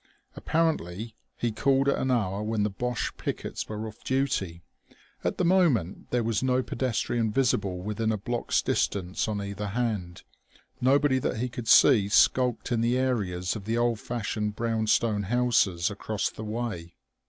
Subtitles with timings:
[0.35, 4.63] Apparently he called at an hour when the Boche pickets were off duty;
[5.23, 10.23] at the moment there was no pedestrian visible within a block's distance on either hand,
[10.81, 15.91] nobody that he could see skulked in the areas of the old fashioned brownstone houses
[15.91, 16.95] across the way.